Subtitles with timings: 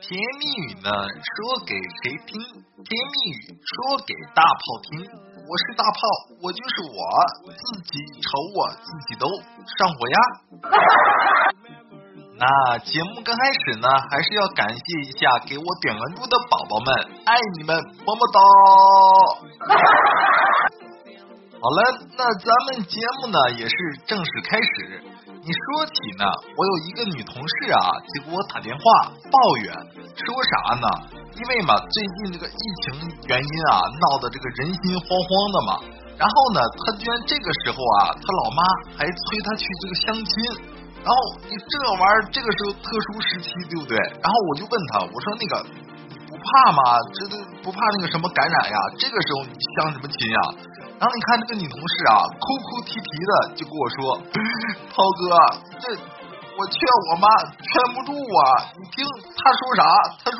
[0.00, 0.90] 甜言蜜语呢，
[1.26, 2.38] 说给谁听？
[2.38, 5.02] 甜言蜜语说给大炮听。
[5.02, 5.98] 我是大炮，
[6.42, 6.98] 我就是我，
[7.50, 9.26] 自己瞅我自己都
[9.76, 10.16] 上火呀。
[12.38, 16.94] 那节目刚开始呢，还是要感谢一下给我点关注的宝宝们，
[17.24, 17.76] 爱你们，
[18.06, 18.38] 么么哒。
[21.60, 21.82] 好了，
[22.16, 23.74] 那咱们节目呢也是
[24.06, 25.02] 正式开始。
[25.48, 27.80] 你说起呢，我有一个女同事啊，
[28.12, 29.72] 就给我打电话抱怨，
[30.12, 30.86] 说啥呢？
[31.40, 35.70] 因为嘛，最近这个疫情原因啊，闹得这个人心惶惶的嘛。
[36.20, 38.60] 然后呢，她居然这个时候啊，她老妈
[39.00, 40.32] 还催她去这个相亲。
[41.00, 41.16] 然后
[41.48, 43.96] 你这玩意儿，这个时候特殊时期，对不对？
[44.20, 45.64] 然后我就问她，我说那个
[46.28, 47.00] 不怕吗？
[47.16, 48.76] 这都不怕那个什么感染呀？
[49.00, 50.40] 这个时候你相什么亲呀？
[50.98, 54.18] 然后你看这个女同事啊，哭哭啼啼的就跟我说
[54.90, 55.30] ：“涛哥，
[55.78, 55.94] 这
[56.58, 56.78] 我劝
[57.10, 58.66] 我妈劝不住啊！
[58.74, 59.06] 你听
[59.38, 59.82] 她说啥？
[60.26, 60.38] 她说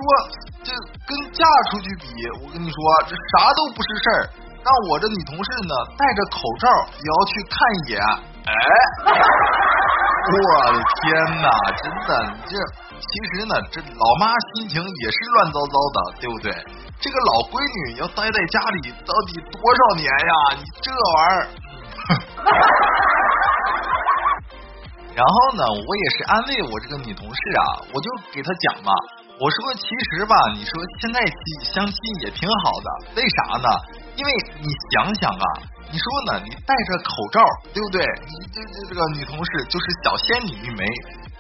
[0.67, 0.75] 这
[1.07, 2.11] 跟嫁出去比，
[2.43, 4.31] 我跟你说这啥都不是事儿。
[4.59, 6.67] 让我这女同事呢戴着口罩
[6.99, 8.03] 也要去看一眼。
[8.51, 8.53] 哎，
[10.29, 11.05] 我的天
[11.41, 11.49] 哪！
[11.83, 12.11] 真的，
[12.47, 12.53] 这
[13.01, 16.53] 其实呢，这老妈心情也是乱糟糟的，对不对？”
[17.01, 20.35] 这个老闺女要待在家里到底多少年呀？
[20.59, 20.99] 你这玩
[21.31, 21.47] 意儿。
[25.15, 27.63] 然后呢，我也是安慰我这个女同事啊，
[27.95, 28.93] 我就给她讲嘛，
[29.39, 31.25] 我说其实吧，你说现在
[31.63, 31.95] 相亲
[32.27, 33.69] 也挺好的，为啥呢？
[34.17, 37.39] 因为你想想啊，你说呢，你戴着口罩，
[37.73, 38.03] 对不对？
[38.27, 40.83] 你这这这个女同事就是小仙女一枚。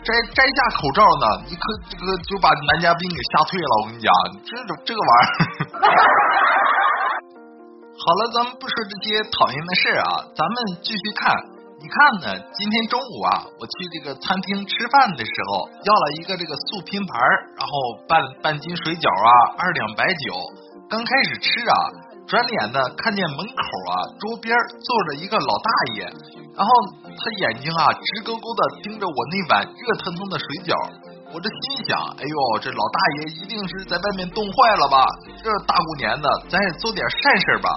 [0.07, 3.73] 摘摘下口罩呢，你可这个就把男嘉宾给吓退了。
[3.83, 4.07] 我跟你讲，
[4.47, 4.55] 这
[4.87, 5.29] 这个玩意儿。
[7.99, 10.55] 好了，咱们不说这些讨厌的事啊，咱们
[10.87, 11.35] 继续看。
[11.79, 11.95] 你看
[12.27, 17.15] 呢，今天中午啊，我去这个餐厅吃饭的时候，要了一个这个素拼盘，
[17.55, 17.73] 然后
[18.09, 20.35] 半半斤水饺啊，二两白酒。
[20.91, 21.75] 刚开始吃啊，
[22.27, 23.63] 转脸呢，看见门口
[23.95, 26.11] 啊，桌边坐着一个老大爷。
[26.59, 26.71] 然后
[27.07, 30.75] 他眼睛啊直勾勾的盯着我那碗热腾腾的水饺，
[31.31, 35.07] 我这心想，哎呦，这老大爷一定是在外面冻坏了吧？
[35.39, 37.71] 这大过年的，咱也做点善事吧。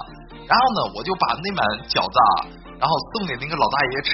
[0.50, 2.50] 然后呢，我就把那碗饺子啊，
[2.82, 4.10] 然后送给那个老大爷吃。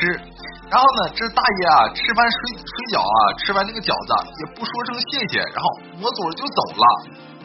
[0.69, 6.85] 然后呢，这大爷啊吃完水水饺啊，吃完那个饺子也不说声谢谢，然后抹嘴就走了。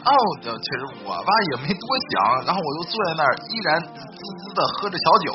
[0.04, 0.12] 哦，
[0.44, 5.32] 其实我吧也没多想，然后我就坐在那儿，依然滋滋的喝着小酒。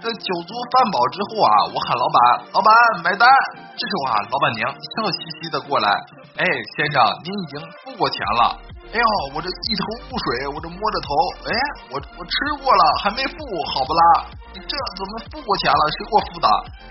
[0.00, 2.18] 这酒足饭饱之后啊，我喊老板，
[2.56, 2.72] 老板
[3.04, 3.28] 买单。
[3.76, 5.92] 这时候啊，老板娘笑嘻嘻的过来，
[6.40, 6.44] 哎，
[6.80, 8.56] 先生，您已经付过钱了。
[8.90, 11.08] 哎呦，我这一头雾水，我这摸着头，
[11.46, 11.50] 哎，
[11.94, 13.38] 我我吃过了，还没付，
[13.70, 14.02] 好不啦？
[14.50, 15.82] 你这怎么付过钱了？
[15.94, 16.48] 谁给我付的？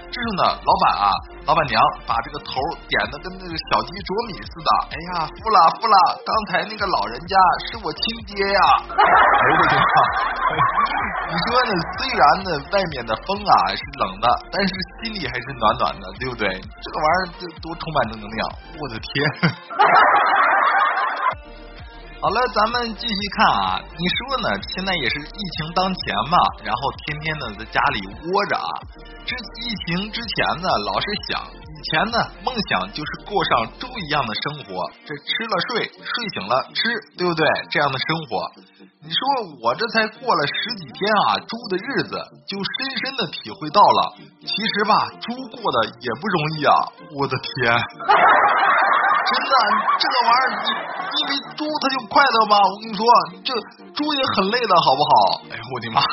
[0.07, 1.05] 这时候呢，老板啊，
[1.43, 1.75] 老板娘
[2.07, 2.55] 把这个头
[2.87, 4.69] 点的跟那个小鸡啄米似的。
[4.89, 7.35] 哎呀，付了付了，刚才那个老人家
[7.67, 8.01] 是我亲
[8.31, 8.61] 爹呀！
[8.95, 9.83] 哎呦我的妈！
[11.29, 11.71] 你说呢？
[11.99, 14.71] 虽然呢，外面的风啊是冷的，但是
[15.03, 16.47] 心里还是暖暖的，对不对？
[16.47, 18.39] 这个玩意儿多充满正能量！
[18.79, 19.51] 我的天！
[22.21, 23.79] 好了，咱们继续看啊。
[23.79, 24.51] 你说呢？
[24.75, 26.35] 现在也是疫情当前嘛，
[26.67, 28.69] 然后天天的在家里窝着啊。
[29.23, 29.31] 这
[29.63, 37.47] 疫情之前呢，老是想以前呢，梦想就是过上猪一样的生活，这吃了睡，睡醒了吃，对不对？
[37.71, 38.51] 这样的生活，
[38.99, 46.75] 你说我这才过了十几天啊，猪的日子就深深的体会到了，其实吧，猪过的也不容易啊。
[47.15, 47.71] 我的天！
[49.29, 49.53] 真的，
[49.99, 50.65] 这个玩意儿，你
[51.21, 52.57] 因为猪它就快乐吗？
[52.57, 53.05] 我跟你说，
[53.45, 53.53] 这
[53.93, 55.11] 猪也很累的，好不好？
[55.51, 56.01] 哎呦我的妈！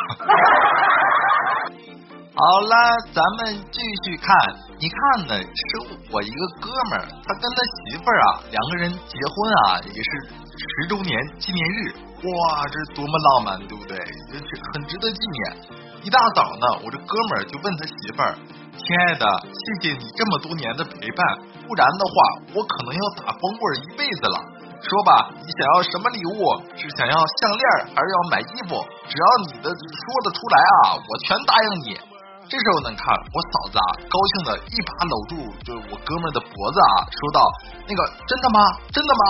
[2.37, 2.76] 好了，
[3.16, 4.37] 咱们继续看。
[4.78, 5.69] 你看呢，是
[6.12, 10.10] 我一个哥们儿，他跟他媳妇儿啊，两个人结婚啊，也是
[10.53, 11.97] 十周年纪念日。
[12.16, 13.97] 哇，这是多么浪漫，对不对？
[14.31, 15.56] 这是很值得纪念。
[16.03, 18.37] 一大早呢，我这哥们儿就问他媳妇儿
[18.76, 21.20] ：“亲爱的，谢谢你这么多年的陪伴。”
[21.66, 22.14] 不然的话，
[22.54, 24.38] 我可能要打光棍一辈子了。
[24.78, 26.38] 说吧，你想要什么礼物？
[26.78, 28.78] 是想要项链，还是要买衣服？
[29.11, 31.99] 只要你的说得出来啊，我全答应你。
[32.46, 35.34] 这时候呢，看我嫂子啊，高兴的一把搂住
[35.67, 37.40] 就是我哥们的脖子啊，说道
[37.82, 38.58] ：“那个真的吗？
[38.94, 39.23] 真的吗？”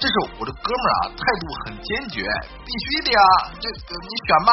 [0.00, 2.24] 这时候我的哥们啊，态度很坚决，
[2.64, 3.20] 必须的呀，
[3.60, 4.52] 这你选吧。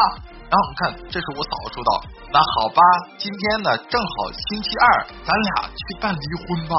[0.52, 1.92] 然后你看，这是我嫂子说道
[2.28, 2.84] ：“那好吧，
[3.18, 4.84] 今天呢正好星期二，
[5.24, 6.76] 咱俩去办离婚吧。”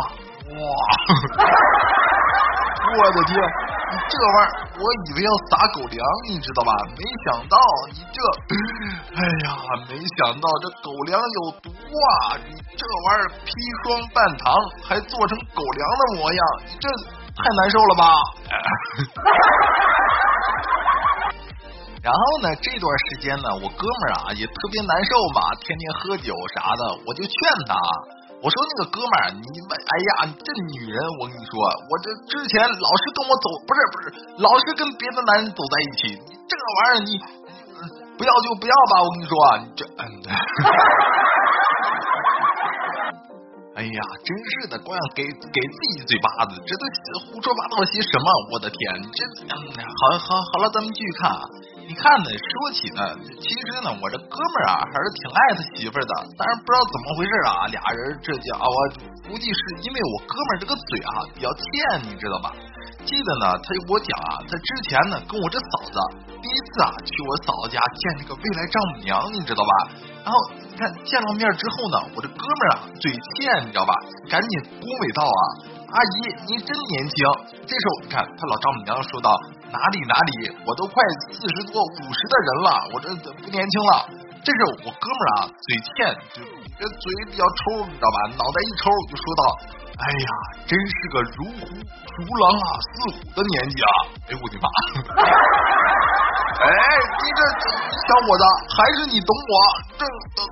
[0.53, 0.61] 哇！
[2.93, 5.97] 我的天，你这玩意儿，我以为要撒狗粮，
[6.29, 6.73] 你知道吧？
[6.93, 7.57] 没想到
[7.89, 8.21] 你这，
[9.17, 9.57] 哎呀，
[9.89, 12.37] 没想到这狗粮有毒啊！
[12.45, 14.53] 你这玩意儿砒霜半糖，
[14.85, 16.85] 还做成狗粮的模样，你这
[17.33, 18.05] 太难受了吧？
[22.03, 27.33] 然后呢，这段时间呢，我哥们儿啊也特别难受嘛，天天喝酒啥的，我就劝
[27.71, 27.79] 他，
[28.43, 29.93] 我说那个哥们儿，你哎
[30.27, 34.07] 呀，这女人，我跟你说，我这之前老是跟我走，不是不是，
[34.43, 36.19] 老是跟别的男人走在一起，
[36.51, 37.15] 这个玩意儿你
[38.19, 40.03] 不要就不要吧，我跟你说，你这嗯。
[43.75, 46.83] 哎呀，真是的，光给给自己嘴巴子，这都
[47.31, 48.27] 胡说八道些什么？
[48.53, 48.77] 我的天，
[49.15, 49.23] 这，
[49.55, 51.47] 好好好了，咱们继续看啊。
[51.89, 53.01] 你看呢，说起呢，
[53.41, 58.67] 其实呢，我这哥们儿啊，还是挺爱他媳妇儿的，但是不知道怎么回事啊，俩人这家伙
[59.29, 61.65] 估计是因为我哥们儿这个嘴啊比较欠，
[62.09, 62.55] 你知道吧？
[63.05, 65.99] 记得呢，他就给我讲啊，他之前呢跟我这嫂子
[66.41, 69.73] 第一次啊去我嫂子家见这个未来丈母娘，你知道吧？
[70.25, 70.39] 然后
[70.71, 73.93] 你看见了面之后呢，我这哥们儿啊嘴欠，你知道吧？
[74.31, 75.43] 赶紧恭维道啊，
[75.93, 77.17] 阿姨您真年轻。
[77.67, 79.31] 这时候你看他老丈母娘说道，
[79.73, 80.95] 哪里哪里，我都快
[81.33, 83.09] 四十多五十的人了，我这
[83.41, 84.07] 不年轻了。
[84.45, 86.43] 这是我哥们儿啊嘴欠，就
[86.77, 88.17] 这嘴比较抽，你知道吧？
[88.37, 89.43] 脑袋一抽就说道，
[89.97, 90.29] 哎呀，
[90.67, 91.65] 真是个如虎
[92.19, 93.89] 如狼啊似虎的年纪啊！
[94.29, 94.67] 哎我的妈！
[96.63, 96.69] 哎，
[97.23, 97.41] 你这
[97.89, 98.45] 小伙子，
[98.77, 99.55] 还是你懂我，
[99.97, 100.05] 这
[100.37, 100.45] 懂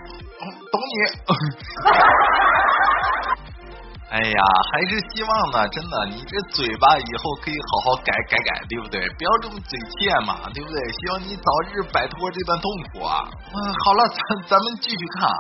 [0.71, 0.95] 懂你。
[4.11, 4.43] 哎呀，
[4.73, 8.99] 还是希望呢，真的，你这嘴巴以后可以好好改改改，对不对？
[9.15, 10.83] 不要这么嘴欠嘛，对不对？
[10.99, 13.23] 希望你早日摆脱这段痛苦啊！
[13.55, 14.19] 嗯，好了，咱
[14.51, 15.39] 咱们继续看啊。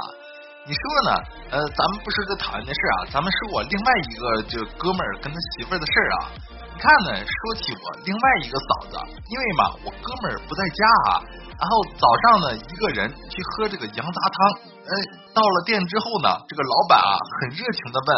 [0.66, 1.10] 你说呢？
[1.50, 6.30] 呃，咱们不是这讨厌的事啊，咱们说我另外一个就哥们儿跟他媳妇儿的事儿啊。
[6.70, 8.94] 你看呢，说起我另外一个嫂子，
[9.26, 10.80] 因为嘛，我哥们儿不在家
[11.10, 11.10] 啊，
[11.58, 14.70] 然后早上呢一个人去喝这个羊杂汤。
[14.90, 14.94] 哎，
[15.30, 18.08] 到了店之后呢，这个老板啊很热情的问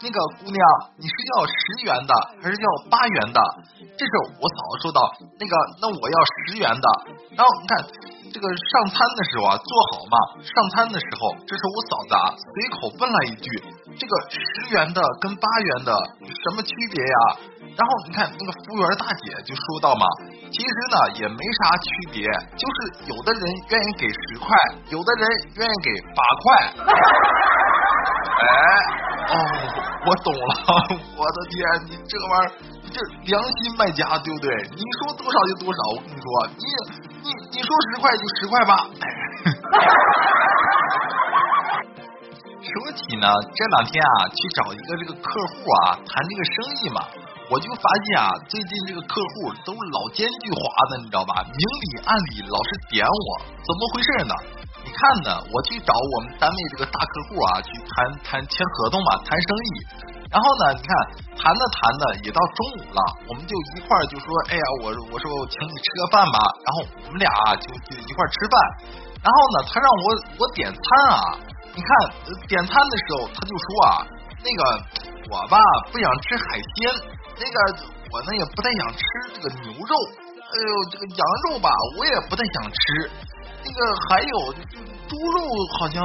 [0.00, 0.60] 那个姑娘，
[0.96, 3.38] 你是要十元的还是要八元的？
[4.00, 5.00] 这时候我嫂子说道，
[5.36, 6.16] 那个那我要
[6.48, 6.86] 十元的。
[7.36, 7.84] 然后你看
[8.32, 12.48] 这个上餐的时候啊，做好嘛，上餐的时候，这时候我嫂子啊随
[12.80, 13.48] 口问了一句，
[14.00, 15.44] 这个十元的跟八
[15.76, 17.16] 元的什么区别呀？
[17.72, 20.04] 然后你看那个服务员大姐就说到嘛，
[20.52, 22.76] 其实呢也没啥区别，就是
[23.08, 24.54] 有的人愿意给十块，
[24.90, 25.24] 有的人
[25.56, 26.44] 愿意给八块。
[28.42, 28.44] 哎，
[29.32, 29.34] 哦，
[30.06, 30.54] 我懂了，
[31.16, 31.56] 我的天，
[31.88, 32.52] 你这个玩意儿，
[32.92, 34.52] 这良心卖家对不对？
[34.76, 36.26] 你说多少就多少，我跟你说，
[36.58, 36.64] 你
[37.24, 38.86] 你你说十块就十块吧。
[42.62, 47.00] 说起呢，这两天啊去找一个这个客户啊谈这个生意嘛。
[47.52, 51.44] 我就发现啊，最近这个客户都是老奸巨猾的，你知道吧？
[51.44, 53.28] 明里暗里老是点我，
[53.60, 54.32] 怎么回事呢？
[54.80, 57.92] 你看呢，我去找我们单位这个大客户啊，去谈
[58.24, 59.68] 谈签合同嘛，谈生意。
[60.32, 60.88] 然后呢，你看
[61.36, 66.40] 谈着谈着也到中午了，我们就一块儿就说，哎呀，我我说我请你吃个饭吧。
[66.64, 67.28] 然后我们俩
[67.60, 68.56] 就就一块儿吃饭。
[69.20, 70.04] 然后呢，他让我
[70.40, 70.80] 我点餐
[71.20, 71.36] 啊，
[71.76, 71.92] 你看
[72.48, 74.08] 点餐的时候他就说啊，
[74.40, 74.60] 那个
[75.28, 75.60] 我吧
[75.92, 77.20] 不想吃海鲜。
[77.38, 77.56] 那个
[78.12, 79.00] 我呢也不太想吃
[79.34, 79.94] 这个牛肉，
[80.36, 83.10] 哎呦这个羊肉吧我也不太想吃，
[83.64, 84.52] 那个还有
[85.08, 85.38] 猪肉
[85.78, 86.04] 好像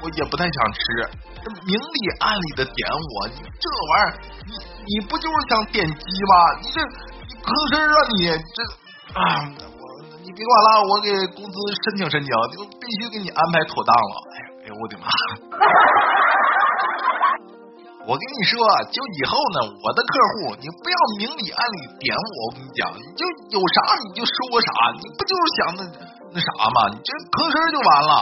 [0.00, 0.80] 我也不太想吃，
[1.66, 4.14] 明里暗里的点我，这玩意儿
[4.46, 4.52] 你
[4.86, 6.34] 你不就是想点鸡吗？
[6.62, 6.80] 你这
[7.26, 8.58] 你吭声啊你这
[9.18, 9.20] 啊
[9.74, 9.82] 我
[10.22, 14.14] 你别管了，我给公司申请申请，就必须给你安排妥当了。
[14.64, 15.04] 哎呦我的妈！
[18.06, 18.60] 我跟你说，
[18.92, 23.24] 就以后呢，我的客户你不要明里暗里点我，我跟你讲，你就
[23.56, 24.68] 有啥你就说啥，
[25.00, 25.80] 你不就是想那
[26.32, 26.92] 那啥吗？
[26.92, 28.12] 你就吭声就完了。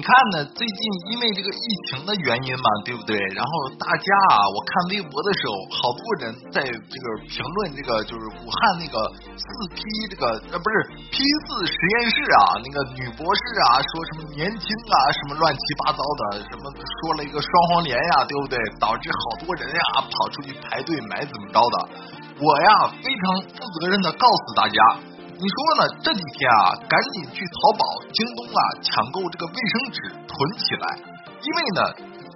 [0.00, 0.48] 你看呢？
[0.56, 0.80] 最近
[1.12, 3.20] 因为这个疫情的原因嘛，对不对？
[3.36, 8.96] 然后大家啊，我看微博的时候，好多人在这个评论这个，就是武汉那个
[9.36, 9.44] 四
[9.76, 18.56] P 这个呃不是 P 四实验室啊，那个女博士啊，说什么年轻啊，什么乱七八糟的，什么说了一个双黄连呀，对不对？
[18.80, 21.76] 导致好多人呀跑出去排队买怎么着的？
[22.40, 24.80] 我呀非常负责任的告诉大家。
[25.40, 25.88] 你说呢？
[26.04, 27.80] 这几天啊，赶紧去淘宝、
[28.12, 31.00] 京东啊抢购这个卫生纸囤起来，
[31.40, 31.80] 因为呢，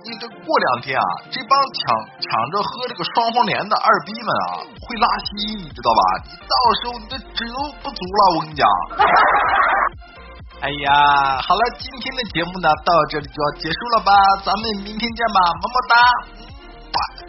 [0.08, 1.84] 你这过两天啊，这帮抢
[2.16, 6.00] 抢着喝这个双黄连的二逼们啊，会拉稀，你知道吧？
[6.32, 8.64] 你到时候你的纸都不足了，我跟你讲。
[10.64, 14.16] 哎呀，好了，今天的节目呢到这里就要结束了吧？
[14.48, 15.94] 咱们明天见吧，么么哒，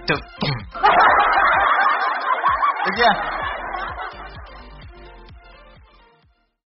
[2.88, 3.04] 再见。